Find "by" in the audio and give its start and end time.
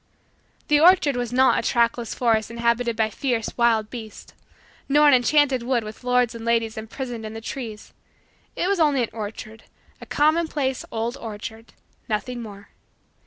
2.95-3.11